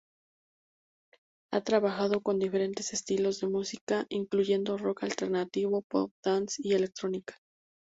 Ha 1.53 1.61
trabajado 1.63 2.21
con 2.23 2.39
diferentes 2.39 2.91
estilos 2.91 3.39
de 3.39 3.49
música, 3.49 4.07
incluyendo 4.09 4.75
Rock 4.79 5.03
Alternativo, 5.03 5.83
Pop, 5.83 6.11
Dance 6.25 6.59
y 6.65 6.73
Electrónica. 6.73 7.37